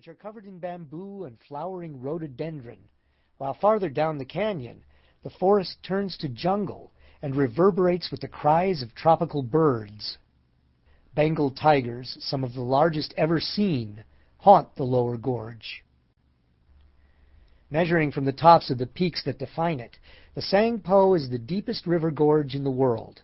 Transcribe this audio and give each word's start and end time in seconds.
which 0.00 0.08
are 0.08 0.14
covered 0.14 0.46
in 0.46 0.58
bamboo 0.58 1.24
and 1.24 1.36
flowering 1.46 2.00
rhododendron, 2.00 2.78
while 3.36 3.52
farther 3.52 3.90
down 3.90 4.16
the 4.16 4.24
canyon, 4.24 4.82
the 5.22 5.28
forest 5.28 5.76
turns 5.82 6.16
to 6.16 6.26
jungle 6.26 6.90
and 7.20 7.36
reverberates 7.36 8.10
with 8.10 8.18
the 8.22 8.26
cries 8.26 8.80
of 8.80 8.94
tropical 8.94 9.42
birds. 9.42 10.16
Bengal 11.14 11.50
tigers, 11.50 12.16
some 12.18 12.42
of 12.42 12.54
the 12.54 12.62
largest 12.62 13.12
ever 13.18 13.38
seen, 13.38 14.02
haunt 14.38 14.74
the 14.74 14.84
lower 14.84 15.18
gorge. 15.18 15.84
Measuring 17.70 18.10
from 18.10 18.24
the 18.24 18.32
tops 18.32 18.70
of 18.70 18.78
the 18.78 18.86
peaks 18.86 19.22
that 19.24 19.38
define 19.38 19.80
it, 19.80 19.98
the 20.34 20.40
Tsangpo 20.40 21.14
is 21.14 21.28
the 21.28 21.38
deepest 21.38 21.86
river 21.86 22.10
gorge 22.10 22.54
in 22.54 22.64
the 22.64 22.70
world, 22.70 23.20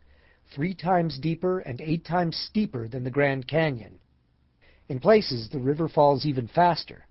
three 0.55 0.75
times 0.75 1.19
deeper 1.19 1.61
and 1.61 1.81
eight 1.81 2.05
times 2.05 2.37
steeper 2.37 2.87
than 2.87 3.03
the 3.03 3.11
Grand 3.11 3.49
Canyon. 3.49 3.99
In 4.89 5.01
places, 5.01 5.49
the 5.49 5.59
river 5.59 5.89
falls 5.89 6.25
even 6.25 6.47
faster. 6.47 7.07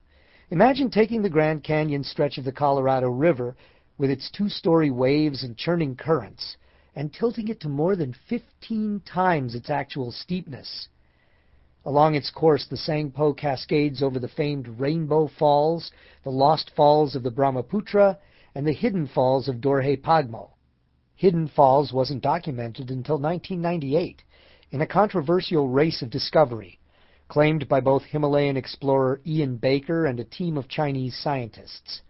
Imagine 0.49 0.89
taking 0.89 1.21
the 1.21 1.29
Grand 1.29 1.63
Canyon 1.63 2.03
stretch 2.03 2.37
of 2.37 2.45
the 2.45 2.51
Colorado 2.51 3.09
River 3.09 3.55
with 3.97 4.09
its 4.09 4.31
two-story 4.31 4.91
waves 4.91 5.43
and 5.43 5.57
churning 5.57 5.95
currents 5.95 6.55
and 6.95 7.13
tilting 7.13 7.49
it 7.49 7.59
to 7.59 7.69
more 7.69 7.95
than 7.97 8.15
15 8.29 9.01
times 9.01 9.55
its 9.55 9.69
actual 9.69 10.11
steepness. 10.11 10.87
Along 11.83 12.15
its 12.15 12.31
course, 12.31 12.65
the 12.65 12.77
Tsangpo 12.77 13.35
cascades 13.35 14.01
over 14.01 14.19
the 14.19 14.29
famed 14.29 14.79
Rainbow 14.79 15.27
Falls, 15.27 15.91
the 16.23 16.31
Lost 16.31 16.71
Falls 16.75 17.15
of 17.15 17.23
the 17.23 17.31
Brahmaputra, 17.31 18.17
and 18.55 18.65
the 18.65 18.73
Hidden 18.73 19.07
Falls 19.07 19.49
of 19.49 19.57
Dorje 19.57 20.01
Pagmo. 20.01 20.51
Hidden 21.15 21.49
Falls 21.49 21.91
wasn't 21.91 22.23
documented 22.23 22.89
until 22.89 23.19
1998 23.19 24.23
in 24.71 24.81
a 24.81 24.87
controversial 24.87 25.67
race 25.67 26.01
of 26.01 26.09
discovery, 26.09 26.79
claimed 27.27 27.67
by 27.67 27.79
both 27.79 28.03
Himalayan 28.03 28.57
explorer 28.57 29.19
Ian 29.25 29.57
Baker 29.57 30.05
and 30.05 30.19
a 30.19 30.23
team 30.23 30.57
of 30.57 30.67
Chinese 30.67 31.17
scientists. 31.17 32.01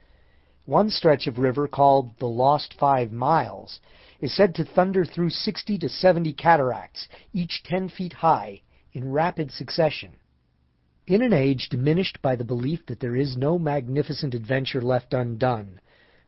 One 0.66 0.90
stretch 0.90 1.28
of 1.28 1.38
river 1.38 1.68
called 1.68 2.18
the 2.20 2.28
Lost 2.28 2.74
Five 2.74 3.12
Miles 3.12 3.80
is 4.20 4.36
said 4.36 4.56
to 4.56 4.66
thunder 4.66 5.06
through 5.06 5.30
60 5.30 5.78
to 5.78 5.90
70 5.90 6.34
cataracts, 6.34 7.08
each 7.34 7.64
10 7.64 7.90
feet 7.90 8.14
high, 8.14 8.62
in 8.94 9.12
rapid 9.12 9.52
succession. 9.52 10.14
In 11.08 11.22
an 11.22 11.34
age 11.34 11.70
diminished 11.70 12.20
by 12.22 12.36
the 12.36 12.44
belief 12.44 12.86
that 12.88 13.00
there 13.00 13.16
is 13.16 13.38
no 13.38 13.60
magnificent 13.60 14.34
adventure 14.34 14.82
left 14.82 15.14
undone, 15.14 15.80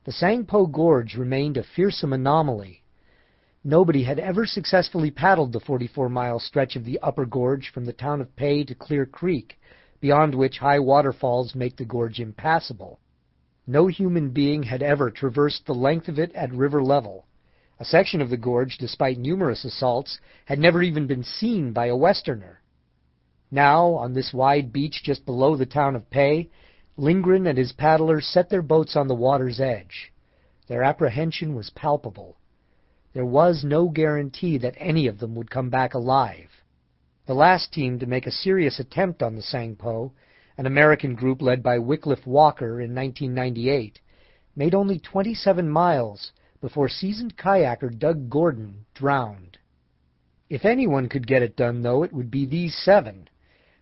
the 0.03 0.11
Tsangpo 0.11 0.71
Gorge 0.71 1.15
remained 1.15 1.57
a 1.57 1.63
fearsome 1.63 2.13
anomaly. 2.13 2.83
Nobody 3.63 4.03
had 4.03 4.19
ever 4.19 4.45
successfully 4.45 5.11
paddled 5.11 5.51
the 5.51 5.59
44-mile 5.59 6.39
stretch 6.39 6.75
of 6.75 6.85
the 6.85 6.99
upper 6.99 7.25
gorge 7.25 7.71
from 7.73 7.85
the 7.85 7.93
town 7.93 8.21
of 8.21 8.35
Pei 8.35 8.63
to 8.63 8.75
Clear 8.75 9.05
Creek, 9.05 9.59
beyond 9.99 10.35
which 10.35 10.59
high 10.59 10.79
waterfalls 10.79 11.55
make 11.55 11.75
the 11.75 11.85
gorge 11.85 12.19
impassable. 12.19 12.99
No 13.65 13.87
human 13.87 14.29
being 14.29 14.63
had 14.63 14.83
ever 14.83 15.09
traversed 15.09 15.65
the 15.65 15.73
length 15.73 16.07
of 16.07 16.19
it 16.19 16.33
at 16.35 16.53
river 16.53 16.83
level, 16.83 17.25
a 17.79 17.85
section 17.85 18.21
of 18.21 18.29
the 18.29 18.37
gorge, 18.37 18.77
despite 18.77 19.17
numerous 19.17 19.65
assaults, 19.65 20.19
had 20.45 20.59
never 20.59 20.81
even 20.81 21.05
been 21.05 21.23
seen 21.23 21.73
by 21.73 21.87
a 21.87 21.95
Westerner. 21.95 22.61
Now, 23.51 23.93
on 23.93 24.13
this 24.13 24.33
wide 24.33 24.73
beach 24.73 25.01
just 25.03 25.25
below 25.25 25.55
the 25.55 25.65
town 25.65 25.95
of 25.95 26.09
Pei, 26.09 26.49
Lindgren 26.95 27.45
and 27.45 27.57
his 27.57 27.73
paddlers 27.73 28.25
set 28.25 28.49
their 28.49 28.61
boats 28.61 28.95
on 28.95 29.07
the 29.07 29.15
water's 29.15 29.59
edge. 29.59 30.11
Their 30.67 30.83
apprehension 30.83 31.55
was 31.55 31.69
palpable. 31.69 32.36
There 33.17 33.25
was 33.25 33.63
no 33.63 33.89
guarantee 33.89 34.59
that 34.59 34.75
any 34.77 35.07
of 35.07 35.17
them 35.17 35.33
would 35.33 35.49
come 35.49 35.71
back 35.71 35.95
alive. 35.95 36.61
The 37.25 37.33
last 37.33 37.73
team 37.73 37.97
to 37.97 38.05
make 38.05 38.27
a 38.27 38.31
serious 38.31 38.79
attempt 38.79 39.23
on 39.23 39.33
the 39.33 39.41
Tsangpo, 39.41 40.11
an 40.55 40.67
American 40.67 41.15
group 41.15 41.41
led 41.41 41.63
by 41.63 41.79
Wickliffe 41.79 42.27
Walker 42.27 42.79
in 42.79 42.93
1998, 42.93 43.99
made 44.55 44.75
only 44.75 44.99
27 44.99 45.67
miles 45.67 46.31
before 46.61 46.87
seasoned 46.87 47.35
kayaker 47.35 47.89
Doug 47.89 48.29
Gordon 48.29 48.85
drowned. 48.93 49.57
If 50.47 50.63
anyone 50.63 51.09
could 51.09 51.25
get 51.25 51.41
it 51.41 51.55
done, 51.55 51.81
though, 51.81 52.03
it 52.03 52.13
would 52.13 52.29
be 52.29 52.45
these 52.45 52.75
seven. 52.75 53.29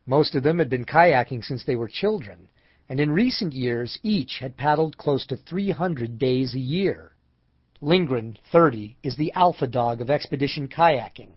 Most 0.05 0.35
of 0.35 0.43
them 0.43 0.59
had 0.59 0.69
been 0.69 0.85
kayaking 0.85 1.43
since 1.43 1.65
they 1.65 1.75
were 1.75 1.89
children, 1.89 2.47
and 2.87 3.01
in 3.01 3.11
recent 3.11 3.51
years 3.51 3.99
each 4.01 4.39
had 4.39 4.55
paddled 4.55 4.95
close 4.95 5.25
to 5.25 5.35
300 5.35 6.17
days 6.17 6.55
a 6.55 6.59
year. 6.59 7.11
Lindgren, 7.81 8.37
30, 8.53 8.95
is 9.03 9.17
the 9.17 9.33
alpha 9.33 9.67
dog 9.67 9.99
of 9.99 10.09
expedition 10.09 10.69
kayaking, 10.69 11.31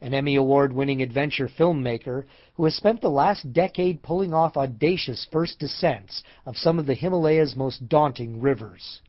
an 0.00 0.14
Emmy 0.14 0.34
Award 0.34 0.72
winning 0.72 1.00
adventure 1.00 1.48
filmmaker 1.48 2.24
who 2.54 2.64
has 2.64 2.74
spent 2.74 3.00
the 3.00 3.08
last 3.08 3.52
decade 3.52 4.02
pulling 4.02 4.34
off 4.34 4.56
audacious 4.56 5.28
first 5.30 5.60
descents 5.60 6.24
of 6.44 6.56
some 6.56 6.80
of 6.80 6.86
the 6.86 6.94
Himalaya's 6.96 7.54
most 7.54 7.88
daunting 7.88 8.40
rivers. 8.40 9.00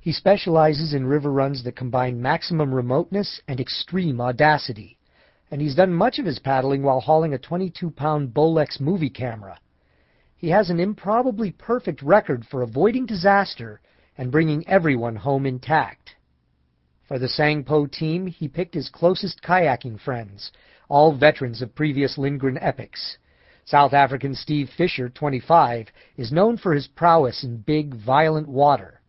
He 0.00 0.12
specializes 0.12 0.94
in 0.94 1.04
river 1.06 1.30
runs 1.30 1.62
that 1.64 1.76
combine 1.76 2.22
maximum 2.22 2.72
remoteness 2.72 3.42
and 3.46 3.60
extreme 3.60 4.18
audacity, 4.18 4.96
and 5.50 5.60
he's 5.60 5.74
done 5.74 5.92
much 5.92 6.18
of 6.18 6.24
his 6.24 6.38
paddling 6.38 6.82
while 6.82 7.00
hauling 7.00 7.34
a 7.34 7.38
22-pound 7.38 8.32
Bolex 8.32 8.80
movie 8.80 9.10
camera. 9.10 9.58
He 10.38 10.48
has 10.48 10.70
an 10.70 10.80
improbably 10.80 11.50
perfect 11.50 12.00
record 12.00 12.46
for 12.46 12.62
avoiding 12.62 13.04
disaster 13.04 13.82
and 14.16 14.32
bringing 14.32 14.66
everyone 14.68 15.16
home 15.16 15.46
intact. 15.46 16.16
For 17.08 17.18
the 17.18 17.26
Tsangpo 17.26 17.90
team, 17.90 18.26
he 18.26 18.48
picked 18.48 18.74
his 18.74 18.88
closest 18.88 19.42
kayaking 19.42 20.00
friends, 20.00 20.52
all 20.88 21.12
veterans 21.16 21.62
of 21.62 21.74
previous 21.74 22.16
Lindgren 22.16 22.58
epics. 22.58 23.18
South 23.64 23.92
African 23.92 24.34
Steve 24.34 24.68
Fisher, 24.76 25.08
25, 25.08 25.88
is 26.16 26.32
known 26.32 26.56
for 26.56 26.74
his 26.74 26.88
prowess 26.88 27.44
in 27.44 27.58
big, 27.58 27.94
violent 27.94 28.48
water. 28.48 29.00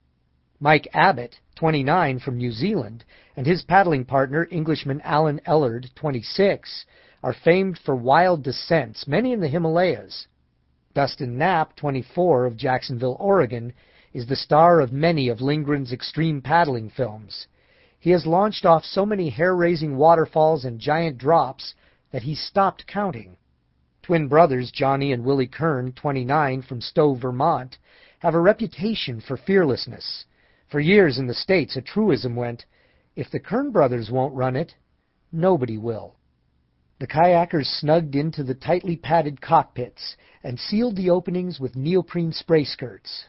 Mike 0.60 0.88
Abbott, 0.94 1.40
29, 1.56 2.20
from 2.20 2.38
New 2.38 2.52
Zealand, 2.52 3.04
and 3.36 3.48
his 3.48 3.64
paddling 3.64 4.06
partner, 4.06 4.48
Englishman 4.52 5.02
Alan 5.02 5.40
Ellard, 5.48 5.94
26, 5.96 6.86
are 7.24 7.34
famed 7.34 7.80
for 7.80 7.96
wild 7.96 8.44
descents, 8.44 9.08
many 9.08 9.32
in 9.32 9.40
the 9.40 9.48
Himalayas. 9.48 10.28
Dustin 10.94 11.38
Knapp, 11.38 11.76
24, 11.76 12.46
of 12.46 12.58
Jacksonville, 12.58 13.18
Oregon, 13.20 13.74
is 14.14 14.28
the 14.28 14.36
star 14.36 14.80
of 14.80 14.92
many 14.92 15.30
of 15.30 15.42
Lindgren's 15.42 15.94
extreme 15.94 16.42
paddling 16.42 16.90
films. 16.90 17.48
He 18.00 18.10
has 18.12 18.26
launched 18.26 18.66
off 18.66 18.84
so 18.84 19.06
many 19.06 19.30
hair-raising 19.30 19.96
waterfalls 19.96 20.66
and 20.66 20.80
giant 20.80 21.18
drops 21.18 21.74
that 22.12 22.24
he 22.24 22.36
stopped 22.36 22.88
counting. 22.88 23.38
Twin 24.02 24.28
brothers 24.28 24.72
Johnny 24.72 25.14
and 25.14 25.24
Willie 25.24 25.48
Kern, 25.48 25.94
29, 25.94 26.64
from 26.64 26.82
Stowe, 26.82 27.14
Vermont, 27.14 27.78
have 28.20 28.34
a 28.34 28.40
reputation 28.40 29.22
for 29.22 29.38
fearlessness. 29.38 30.26
For 30.70 30.80
years 30.80 31.18
in 31.18 31.28
the 31.28 31.34
States, 31.34 31.76
a 31.76 31.82
truism 31.82 32.36
went, 32.36 32.66
if 33.16 33.30
the 33.30 33.40
Kern 33.40 33.72
brothers 33.72 34.10
won't 34.10 34.34
run 34.34 34.56
it, 34.56 34.74
nobody 35.32 35.78
will. 35.78 36.16
The 37.00 37.08
kayakers 37.08 37.66
snugged 37.80 38.16
into 38.16 38.44
the 38.44 38.56
tightly 38.56 38.96
padded 38.96 39.42
cockpits 39.42 40.16
and 40.44 40.60
sealed 40.60 40.96
the 40.96 41.10
openings 41.10 41.60
with 41.60 41.76
neoprene 41.76 42.32
spray 42.32 42.64
skirts. 42.64 43.26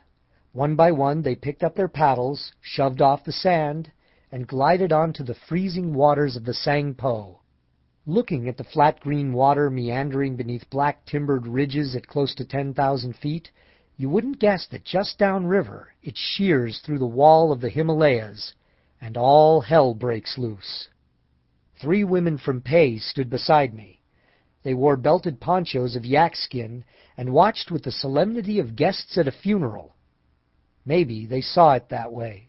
One 0.54 0.76
by 0.76 0.92
one, 0.92 1.22
they 1.22 1.34
picked 1.34 1.64
up 1.64 1.76
their 1.76 1.88
paddles, 1.88 2.52
shoved 2.60 3.00
off 3.00 3.24
the 3.24 3.32
sand, 3.32 3.90
and 4.30 4.46
glided 4.46 4.92
onto 4.92 5.24
the 5.24 5.34
freezing 5.34 5.94
waters 5.94 6.36
of 6.36 6.44
the 6.44 6.52
Tsangpo. 6.52 7.38
Looking 8.04 8.46
at 8.46 8.58
the 8.58 8.64
flat 8.64 9.00
green 9.00 9.32
water 9.32 9.70
meandering 9.70 10.36
beneath 10.36 10.68
black 10.68 11.06
timbered 11.06 11.46
ridges 11.46 11.96
at 11.96 12.06
close 12.06 12.34
to 12.34 12.44
10,000 12.44 13.16
feet, 13.16 13.50
you 13.96 14.10
wouldn't 14.10 14.40
guess 14.40 14.66
that 14.66 14.84
just 14.84 15.16
downriver 15.16 15.94
it 16.02 16.18
shears 16.18 16.80
through 16.80 16.98
the 16.98 17.06
wall 17.06 17.50
of 17.50 17.62
the 17.62 17.70
Himalayas, 17.70 18.52
and 19.00 19.16
all 19.16 19.62
hell 19.62 19.94
breaks 19.94 20.36
loose. 20.36 20.88
Three 21.80 22.04
women 22.04 22.36
from 22.36 22.60
Pei 22.60 22.98
stood 22.98 23.30
beside 23.30 23.72
me. 23.72 24.02
They 24.64 24.74
wore 24.74 24.98
belted 24.98 25.40
ponchos 25.40 25.96
of 25.96 26.04
yak 26.04 26.36
skin 26.36 26.84
and 27.16 27.32
watched 27.32 27.70
with 27.70 27.84
the 27.84 27.90
solemnity 27.90 28.58
of 28.58 28.76
guests 28.76 29.16
at 29.16 29.26
a 29.26 29.32
funeral. 29.32 29.96
Maybe 30.84 31.26
they 31.26 31.40
saw 31.40 31.74
it 31.74 31.88
that 31.90 32.12
way. 32.12 32.48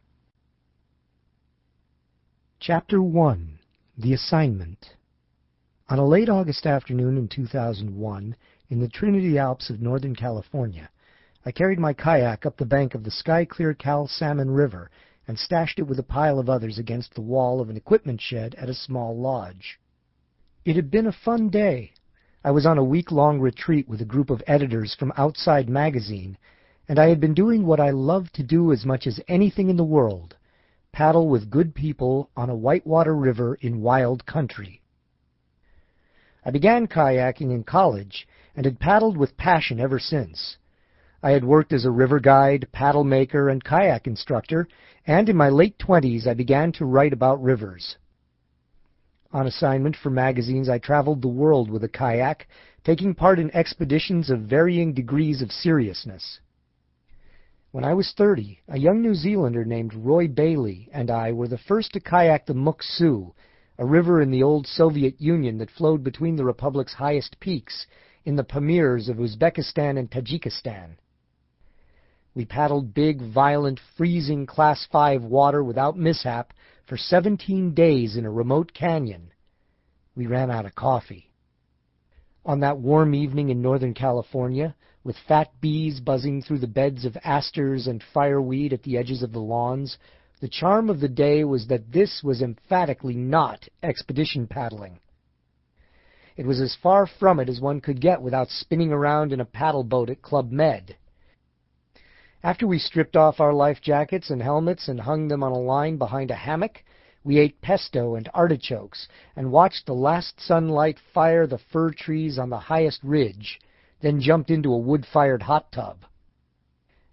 Chapter 2.59 3.01
1 3.01 3.59
The 3.97 4.13
Assignment 4.13 4.95
On 5.87 5.99
a 5.99 6.05
late 6.05 6.29
August 6.29 6.65
afternoon 6.65 7.17
in 7.17 7.27
2001, 7.27 8.35
in 8.69 8.79
the 8.79 8.87
Trinity 8.87 9.37
Alps 9.37 9.69
of 9.69 9.81
Northern 9.81 10.15
California, 10.15 10.89
I 11.45 11.51
carried 11.51 11.77
my 11.77 11.93
kayak 11.93 12.45
up 12.45 12.57
the 12.57 12.65
bank 12.65 12.95
of 12.95 13.03
the 13.03 13.11
sky-clear 13.11 13.75
Cal 13.75 14.07
Salmon 14.07 14.49
River 14.49 14.89
and 15.27 15.37
stashed 15.37 15.77
it 15.77 15.83
with 15.83 15.99
a 15.99 16.03
pile 16.03 16.39
of 16.39 16.49
others 16.49 16.79
against 16.79 17.13
the 17.13 17.21
wall 17.21 17.61
of 17.61 17.69
an 17.69 17.77
equipment 17.77 18.19
shed 18.19 18.55
at 18.55 18.69
a 18.69 18.73
small 18.73 19.15
lodge. 19.15 19.79
It 20.65 20.75
had 20.75 20.89
been 20.89 21.05
a 21.05 21.11
fun 21.11 21.49
day. 21.49 21.93
I 22.43 22.51
was 22.51 22.65
on 22.65 22.79
a 22.79 22.83
week-long 22.83 23.39
retreat 23.39 23.87
with 23.87 24.01
a 24.01 24.05
group 24.05 24.29
of 24.31 24.41
editors 24.47 24.95
from 24.95 25.13
Outside 25.17 25.69
Magazine, 25.69 26.37
and 26.87 26.99
I 26.99 27.07
had 27.07 27.19
been 27.19 27.33
doing 27.33 27.65
what 27.65 27.79
I 27.79 27.91
loved 27.91 28.33
to 28.35 28.43
do 28.43 28.71
as 28.71 28.85
much 28.85 29.07
as 29.07 29.19
anything 29.27 29.69
in 29.69 29.77
the 29.77 29.83
world, 29.83 30.35
paddle 30.91 31.29
with 31.29 31.49
good 31.49 31.73
people 31.73 32.29
on 32.35 32.49
a 32.49 32.55
whitewater 32.55 33.15
river 33.15 33.55
in 33.61 33.81
wild 33.81 34.25
country. 34.25 34.81
I 36.45 36.51
began 36.51 36.87
kayaking 36.87 37.51
in 37.51 37.63
college 37.63 38.27
and 38.55 38.65
had 38.65 38.79
paddled 38.79 39.17
with 39.17 39.37
passion 39.37 39.79
ever 39.79 39.97
since. 39.97 40.57
I 41.21 41.31
had 41.31 41.45
worked 41.45 41.71
as 41.71 41.85
a 41.85 41.91
river 41.91 42.19
guide, 42.19 42.67
paddle 42.73 43.05
maker, 43.05 43.47
and 43.47 43.63
kayak 43.63 44.07
instructor, 44.07 44.67
and 45.07 45.29
in 45.29 45.37
my 45.37 45.47
late 45.47 45.79
twenties 45.79 46.27
I 46.27 46.33
began 46.33 46.73
to 46.73 46.85
write 46.85 47.13
about 47.13 47.41
rivers. 47.41 47.95
On 49.31 49.47
assignment 49.47 49.95
for 49.95 50.09
magazines, 50.09 50.67
I 50.67 50.77
traveled 50.79 51.21
the 51.21 51.29
world 51.29 51.71
with 51.71 51.83
a 51.85 51.89
kayak, 51.89 52.47
taking 52.83 53.15
part 53.15 53.39
in 53.39 53.55
expeditions 53.55 54.29
of 54.29 54.41
varying 54.41 54.93
degrees 54.93 55.41
of 55.41 55.51
seriousness. 55.51 56.39
When 57.73 57.83
I 57.83 57.95
was 57.95 58.13
30, 58.15 58.59
a 58.67 58.77
young 58.77 59.01
New 59.01 59.15
Zealander 59.15 59.65
named 59.65 59.95
Roy 59.95 60.27
Bailey 60.27 60.89
and 60.93 61.09
I 61.09 61.31
were 61.31 61.47
the 61.47 61.57
first 61.57 61.93
to 61.93 61.99
kayak 61.99 62.45
the 62.45 62.53
Muksu, 62.53 63.33
a 63.79 63.83
river 63.83 64.21
in 64.21 64.29
the 64.29 64.43
old 64.43 64.67
Soviet 64.67 65.19
Union 65.19 65.57
that 65.57 65.71
flowed 65.71 66.03
between 66.03 66.35
the 66.35 66.45
republic's 66.45 66.93
highest 66.93 67.39
peaks 67.39 67.87
in 68.25 68.35
the 68.35 68.43
Pamirs 68.43 69.09
of 69.09 69.17
Uzbekistan 69.17 69.97
and 69.97 70.11
Tajikistan. 70.11 70.97
We 72.35 72.45
paddled 72.45 72.93
big, 72.93 73.23
violent, 73.23 73.79
freezing 73.97 74.45
Class 74.45 74.85
5 74.91 75.23
water 75.23 75.63
without 75.63 75.97
mishap 75.97 76.53
for 76.85 76.95
17 76.95 77.73
days 77.73 78.15
in 78.15 78.23
a 78.23 78.29
remote 78.29 78.75
canyon. 78.75 79.31
We 80.15 80.27
ran 80.27 80.51
out 80.51 80.67
of 80.67 80.75
coffee. 80.75 81.31
On 82.45 82.59
that 82.59 82.77
warm 82.77 83.15
evening 83.15 83.49
in 83.49 83.63
Northern 83.63 83.95
California, 83.95 84.75
with 85.03 85.17
fat 85.27 85.49
bees 85.59 85.99
buzzing 85.99 86.41
through 86.41 86.59
the 86.59 86.67
beds 86.67 87.05
of 87.05 87.17
asters 87.23 87.87
and 87.87 88.03
fireweed 88.13 88.71
at 88.73 88.83
the 88.83 88.97
edges 88.97 89.21
of 89.21 89.31
the 89.31 89.39
lawns, 89.39 89.97
the 90.39 90.47
charm 90.47 90.89
of 90.89 90.99
the 90.99 91.09
day 91.09 91.43
was 91.43 91.67
that 91.67 91.91
this 91.91 92.21
was 92.23 92.41
emphatically 92.41 93.15
not 93.15 93.67
expedition 93.81 94.47
paddling. 94.47 94.99
It 96.35 96.45
was 96.45 96.59
as 96.59 96.75
far 96.81 97.05
from 97.05 97.39
it 97.39 97.47
as 97.47 97.61
one 97.61 97.79
could 97.79 98.01
get 98.01 98.21
without 98.21 98.49
spinning 98.49 98.91
around 98.91 99.31
in 99.31 99.39
a 99.39 99.45
paddle 99.45 99.83
boat 99.83 100.09
at 100.09 100.21
Club 100.21 100.51
Med. 100.51 100.95
After 102.41 102.65
we 102.67 102.79
stripped 102.79 103.15
off 103.15 103.39
our 103.39 103.53
life 103.53 103.79
jackets 103.81 104.29
and 104.29 104.41
helmets 104.41 104.87
and 104.87 104.99
hung 104.99 105.27
them 105.27 105.43
on 105.43 105.51
a 105.51 105.59
line 105.59 105.97
behind 105.97 106.31
a 106.31 106.35
hammock, 106.35 106.83
we 107.23 107.37
ate 107.37 107.61
pesto 107.61 108.15
and 108.15 108.27
artichokes 108.33 109.07
and 109.35 109.51
watched 109.51 109.85
the 109.85 109.93
last 109.93 110.41
sunlight 110.41 110.97
fire 111.13 111.47
the 111.47 111.57
fir 111.57 111.91
trees 111.91 112.37
on 112.37 112.49
the 112.49 112.59
highest 112.59 113.01
ridge, 113.03 113.61
then 114.03 114.19
jumped 114.19 114.51
into 114.51 114.73
a 114.73 114.77
wood-fired 114.77 115.41
hot 115.41 115.71
tub. 115.71 116.03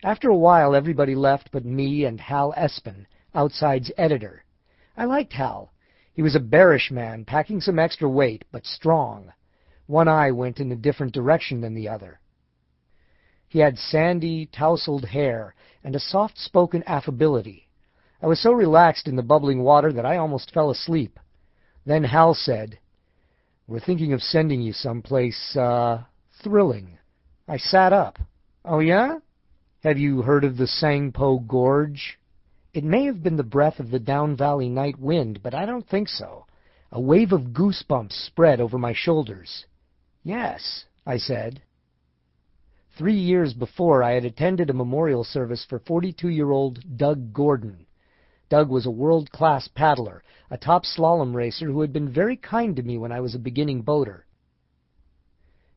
After 0.02 0.28
a 0.28 0.36
while, 0.36 0.74
everybody 0.74 1.14
left 1.14 1.50
but 1.52 1.64
me 1.64 2.04
and 2.04 2.20
Hal 2.20 2.52
Espen, 2.58 3.06
Outside's 3.32 3.92
editor. 3.96 4.44
I 4.96 5.04
liked 5.04 5.32
Hal. 5.32 5.72
He 6.12 6.20
was 6.20 6.34
a 6.34 6.40
bearish 6.40 6.90
man, 6.90 7.24
packing 7.24 7.60
some 7.60 7.78
extra 7.78 8.08
weight, 8.08 8.44
but 8.50 8.66
strong. 8.66 9.32
One 9.86 10.08
eye 10.08 10.32
went 10.32 10.58
in 10.58 10.72
a 10.72 10.76
different 10.76 11.14
direction 11.14 11.60
than 11.60 11.74
the 11.74 11.88
other. 11.88 12.18
He 13.46 13.60
had 13.60 13.78
sandy, 13.78 14.46
tousled 14.46 15.04
hair 15.04 15.54
and 15.84 15.94
a 15.94 16.00
soft-spoken 16.00 16.82
affability. 16.88 17.68
I 18.20 18.26
was 18.26 18.42
so 18.42 18.52
relaxed 18.52 19.06
in 19.06 19.14
the 19.14 19.22
bubbling 19.22 19.62
water 19.62 19.92
that 19.92 20.04
I 20.04 20.16
almost 20.16 20.52
fell 20.52 20.70
asleep. 20.70 21.20
Then 21.86 22.02
Hal 22.02 22.34
said, 22.34 22.80
We're 23.68 23.78
thinking 23.78 24.12
of 24.12 24.22
sending 24.22 24.60
you 24.60 24.72
someplace, 24.72 25.56
uh, 25.56 26.02
thrilling. 26.42 26.98
I 27.48 27.56
sat 27.56 27.92
up. 27.92 28.18
Oh, 28.64 28.80
yeah? 28.80 29.18
Have 29.82 29.98
you 29.98 30.22
heard 30.22 30.44
of 30.44 30.56
the 30.56 30.66
Tsangpo 30.66 31.46
Gorge? 31.46 32.18
It 32.72 32.84
may 32.84 33.06
have 33.06 33.22
been 33.22 33.36
the 33.36 33.42
breath 33.42 33.80
of 33.80 33.90
the 33.90 33.98
down 33.98 34.36
valley 34.36 34.68
night 34.68 34.98
wind, 34.98 35.42
but 35.42 35.54
I 35.54 35.66
don't 35.66 35.88
think 35.88 36.08
so. 36.08 36.46
A 36.92 37.00
wave 37.00 37.32
of 37.32 37.52
goosebumps 37.52 38.12
spread 38.12 38.60
over 38.60 38.78
my 38.78 38.92
shoulders. 38.92 39.64
Yes, 40.22 40.84
I 41.06 41.16
said. 41.16 41.62
Three 42.98 43.18
years 43.18 43.54
before, 43.54 44.02
I 44.02 44.12
had 44.12 44.24
attended 44.24 44.68
a 44.68 44.74
memorial 44.74 45.24
service 45.24 45.64
for 45.68 45.80
42-year-old 45.80 46.98
Doug 46.98 47.32
Gordon. 47.32 47.86
Doug 48.50 48.68
was 48.68 48.84
a 48.84 48.90
world-class 48.90 49.68
paddler, 49.68 50.22
a 50.50 50.58
top 50.58 50.84
slalom 50.84 51.34
racer 51.34 51.66
who 51.66 51.80
had 51.80 51.92
been 51.92 52.12
very 52.12 52.36
kind 52.36 52.76
to 52.76 52.82
me 52.82 52.98
when 52.98 53.12
I 53.12 53.20
was 53.20 53.34
a 53.34 53.38
beginning 53.38 53.82
boater. 53.82 54.26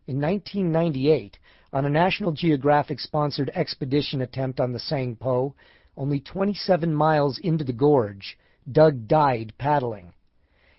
In 0.05 0.19
1998, 0.19 1.39
on 1.71 1.85
a 1.85 1.89
National 1.89 2.33
Geographic-sponsored 2.33 3.49
expedition 3.55 4.19
attempt 4.21 4.59
on 4.59 4.73
the 4.73 4.79
Tsangpo, 4.79 5.53
only 5.95 6.19
27 6.19 6.93
miles 6.93 7.37
into 7.37 7.63
the 7.63 7.71
gorge, 7.71 8.37
Doug 8.69 9.07
died 9.07 9.53
paddling. 9.57 10.13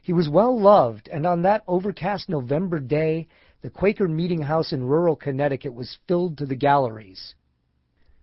He 0.03 0.13
was 0.13 0.29
well 0.29 0.61
loved, 0.61 1.09
and 1.09 1.27
on 1.27 1.41
that 1.41 1.65
overcast 1.67 2.29
November 2.29 2.79
day, 2.81 3.27
the 3.63 3.71
Quaker 3.71 4.09
Meeting 4.09 4.43
House 4.43 4.75
in 4.75 4.85
rural 4.85 5.17
Connecticut 5.17 5.73
was 5.73 5.97
filled 6.07 6.37
to 6.37 6.45
the 6.45 6.55
galleries. 6.55 7.35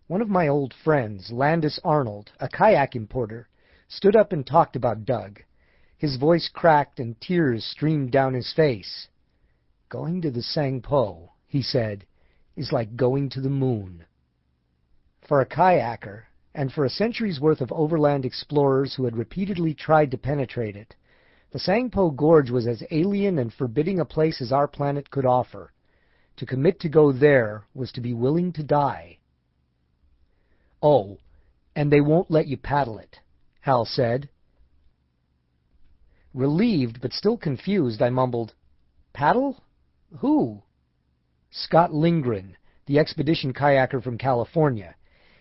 One 0.06 0.22
of 0.22 0.30
my 0.30 0.48
old 0.48 0.72
friends, 0.72 1.32
Landis 1.32 1.80
Arnold, 1.84 2.32
a 2.40 2.48
kayak 2.48 2.96
importer, 2.96 3.50
stood 3.88 4.16
up 4.16 4.32
and 4.32 4.46
talked 4.46 4.76
about 4.76 5.06
Doug. 5.06 5.42
His 5.98 6.18
voice 6.18 6.48
cracked 6.48 7.00
and 7.00 7.20
tears 7.20 7.66
streamed 7.66 8.12
down 8.12 8.36
his 8.36 8.54
face. 8.54 9.08
Going 9.92 10.22
to 10.22 10.32
the 10.32 10.40
Tsangpo, 10.40 11.32
he 11.48 11.62
said, 11.62 12.06
is 12.56 12.72
like 12.72 12.96
going 12.96 13.28
to 13.32 13.42
the 13.42 13.50
moon. 13.50 14.06
For 15.28 15.42
a 15.42 15.46
kayaker, 15.46 16.28
and 16.56 16.72
for 16.72 16.86
a 16.86 16.90
century's 16.90 17.42
worth 17.42 17.60
of 17.60 17.74
overland 17.74 18.24
explorers 18.24 18.96
who 18.96 19.04
had 19.04 19.18
repeatedly 19.18 19.74
tried 19.74 20.10
to 20.12 20.18
penetrate 20.18 20.78
it, 20.78 20.96
the 21.52 21.60
Tsangpo 21.60 22.16
Gorge 22.16 22.50
was 22.50 22.68
as 22.68 22.86
alien 22.90 23.38
and 23.38 23.54
forbidding 23.54 24.00
a 24.00 24.06
place 24.06 24.42
as 24.42 24.54
our 24.54 24.66
planet 24.66 25.12
could 25.12 25.26
offer. 25.26 25.74
To 26.38 26.46
commit 26.46 26.80
to 26.80 26.88
go 26.88 27.12
there 27.12 27.66
was 27.74 27.92
to 27.92 28.00
be 28.00 28.14
willing 28.14 28.54
to 28.54 28.64
die. 28.64 29.18
Oh, 30.82 31.18
and 31.76 31.92
they 31.92 32.00
won't 32.00 32.32
let 32.32 32.48
you 32.48 32.56
paddle 32.56 32.98
it, 32.98 33.20
Hal 33.60 33.84
said. 33.84 34.30
Relieved, 36.34 37.02
but 37.02 37.12
still 37.12 37.36
confused, 37.36 38.02
I 38.02 38.10
mumbled, 38.10 38.54
Paddle? 39.12 39.62
Who? 40.20 40.62
Scott 41.50 41.94
Lindgren, 41.94 42.58
the 42.86 43.00
expedition 43.00 43.54
kayaker 43.54 44.04
from 44.04 44.18
California. 44.18 44.96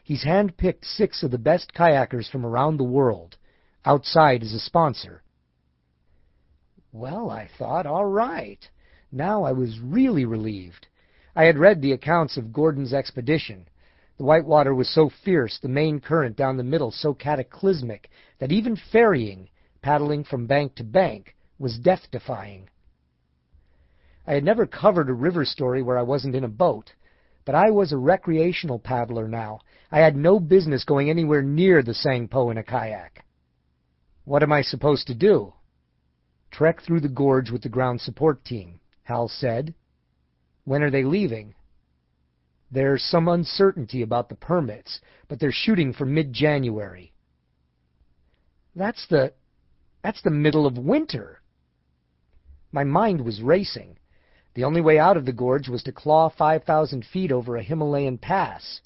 He's 0.05 0.25
hand-picked 0.25 0.85
six 0.85 1.23
of 1.23 1.31
the 1.31 1.39
best 1.39 1.73
kayakers 1.75 2.31
from 2.31 2.45
around 2.45 2.77
the 2.77 2.85
world. 2.85 3.37
Outside 3.85 4.43
is 4.43 4.55
a 4.55 4.61
sponsor. 4.61 5.23
Well, 6.93 7.31
I 7.31 7.49
thought, 7.59 7.87
all 7.87 8.07
right. 8.07 8.69
Now 9.13 9.45
I 9.45 9.53
was 9.53 9.79
really 9.81 10.25
relieved. 10.25 10.89
I 11.37 11.45
had 11.45 11.59
read 11.59 11.81
the 11.81 11.93
accounts 11.93 12.37
of 12.37 12.53
Gordon's 12.53 12.93
expedition. 12.93 13.69
The 14.19 14.25
whitewater 14.25 14.75
was 14.75 14.89
so 14.93 15.09
fierce, 15.25 15.59
the 15.59 15.69
main 15.69 16.00
current 16.00 16.37
down 16.37 16.57
the 16.57 16.65
middle 16.65 16.91
so 16.91 17.15
cataclysmic, 17.15 18.11
that 18.39 18.53
even 18.53 18.77
ferrying, 18.91 19.49
paddling 19.83 20.25
from 20.25 20.47
bank 20.47 20.75
to 20.77 20.85
bank, 20.85 21.37
was 21.59 21.79
death-defying. 21.79 22.69
I 24.31 24.35
had 24.35 24.45
never 24.45 24.65
covered 24.65 25.11
a 25.11 25.13
river 25.13 25.45
story 25.45 25.83
where 25.83 25.99
I 25.99 26.03
wasn't 26.03 26.37
in 26.37 26.45
a 26.45 26.49
boat, 26.49 26.95
but 27.45 27.57
I 27.57 27.73
was 27.73 27.91
a 27.91 27.97
recreational 27.97 28.79
paddler 28.79 29.27
now. 29.27 29.59
I 29.91 29.99
had 29.99 30.15
no 30.15 30.39
business 30.39 30.85
going 30.85 31.11
anywhere 31.11 31.43
near 31.43 31.83
the 31.83 31.95
Tsangpo 31.95 32.49
in 32.53 32.57
a 32.57 32.63
kayak. 32.63 33.25
What 34.25 34.45
am 34.45 34.53
I 34.53 34.63
supposed 34.63 35.09
to 35.09 35.17
do? 35.17 35.55
Trek 36.53 36.81
through 36.81 37.01
the 37.01 37.09
gorge 37.09 37.51
with 37.51 37.63
the 37.63 37.69
ground 37.69 38.01
support 38.01 38.45
team, 38.45 38.79
Hal 39.03 39.27
said. 39.27 39.75
When 40.63 40.85
are 40.85 40.93
they 40.93 41.03
leaving? 41.03 41.57
There's 42.71 43.03
some 43.03 43.27
uncertainty 43.27 44.01
about 44.01 44.29
the 44.29 44.37
permits, 44.37 45.01
but 45.27 45.41
they're 45.41 45.51
shooting 45.51 45.93
for 45.93 46.07
mid-January. 46.07 47.13
That's 48.77 49.09
the... 49.09 49.33
that's 50.05 50.23
the 50.23 50.31
middle 50.31 50.67
of 50.67 50.79
winter. 50.79 51.43
My 52.71 52.85
mind 52.85 53.23
was 53.23 53.43
racing. 53.43 53.97
The 54.54 54.64
only 54.64 54.80
way 54.80 54.99
out 54.99 55.16
of 55.16 55.26
the 55.26 55.33
gorge 55.33 55.69
was 55.69 55.83
to 55.85 55.92
claw 55.92 56.28
5,000 56.28 57.04
feet 57.04 57.33
over 57.33 57.57
a 57.57 57.62
Himalayan 57.62 58.19
pass. 58.19 58.80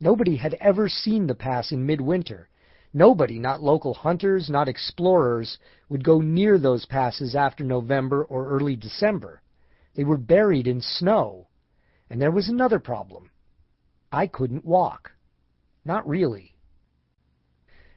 Nobody 0.00 0.36
had 0.36 0.54
ever 0.54 0.88
seen 0.88 1.26
the 1.26 1.34
pass 1.34 1.72
in 1.72 1.86
midwinter, 1.86 2.48
Nobody, 2.96 3.40
not 3.40 3.60
local 3.60 3.92
hunters, 3.92 4.48
not 4.48 4.68
explorers, 4.68 5.58
would 5.88 6.04
go 6.04 6.20
near 6.20 6.58
those 6.58 6.86
passes 6.86 7.34
after 7.34 7.64
November 7.64 8.24
or 8.24 8.48
early 8.48 8.76
December. 8.76 9.42
They 9.96 10.04
were 10.04 10.16
buried 10.16 10.68
in 10.68 10.80
snow. 10.80 11.48
And 12.08 12.22
there 12.22 12.30
was 12.30 12.48
another 12.48 12.78
problem. 12.78 13.30
I 14.12 14.28
couldn't 14.28 14.64
walk. 14.64 15.10
Not 15.84 16.06
really. 16.06 16.53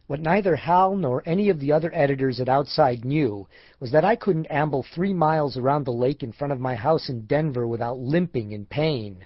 What 0.07 0.21
neither 0.21 0.55
Hal 0.55 0.95
nor 0.95 1.21
any 1.25 1.49
of 1.49 1.59
the 1.59 1.73
other 1.73 1.91
editors 1.93 2.39
at 2.39 2.47
Outside 2.47 3.03
knew 3.03 3.45
was 3.81 3.91
that 3.91 4.05
I 4.05 4.15
couldn't 4.15 4.47
amble 4.49 4.81
three 4.81 5.13
miles 5.13 5.57
around 5.57 5.83
the 5.83 5.91
lake 5.91 6.23
in 6.23 6.31
front 6.31 6.53
of 6.53 6.61
my 6.61 6.75
house 6.75 7.09
in 7.09 7.25
Denver 7.25 7.67
without 7.67 7.99
limping 7.99 8.53
in 8.53 8.65
pain. 8.67 9.25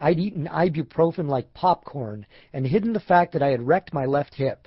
I'd 0.00 0.18
eaten 0.18 0.46
ibuprofen 0.46 1.28
like 1.28 1.52
popcorn 1.52 2.24
and 2.54 2.66
hidden 2.66 2.94
the 2.94 3.00
fact 3.00 3.32
that 3.32 3.42
I 3.42 3.48
had 3.48 3.66
wrecked 3.66 3.92
my 3.92 4.06
left 4.06 4.36
hip. 4.36 4.66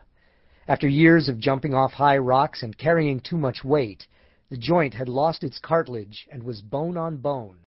After 0.68 0.88
years 0.88 1.28
of 1.28 1.40
jumping 1.40 1.74
off 1.74 1.94
high 1.94 2.20
rocks 2.20 2.62
and 2.62 2.78
carrying 2.78 3.20
too 3.20 3.38
much 3.38 3.64
weight, 3.64 4.06
the 4.52 4.58
joint 4.58 4.94
had 4.94 5.10
lost 5.10 5.44
its 5.44 5.58
cartilage 5.58 6.28
and 6.32 6.44
was 6.44 6.62
bone 6.62 6.98
on 6.98 7.18
bone. 7.18 7.66